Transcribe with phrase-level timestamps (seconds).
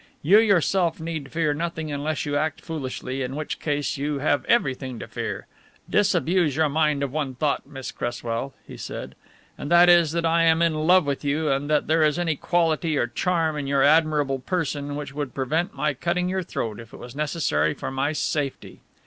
[0.23, 4.97] You yourself need fear nothing unless you act foolishly, in which case you have everything
[4.97, 5.45] to fear.
[5.87, 9.13] Disabuse your mind of one thought, Miss Cresswell," he said,
[9.59, 12.35] "and that is that I am in love with you and that there is any
[12.35, 16.93] quality or charm in your admirable person which would prevent my cutting your throat if
[16.93, 18.79] it was necessary for my safety.